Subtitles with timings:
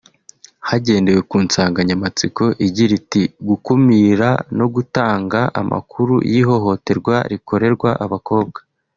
[0.67, 8.59] Hagendewe ku nsanganyamatsiko igira iti “gukumira no gutanga amakuru y’ihohoterwa rikorerwa abakobwa”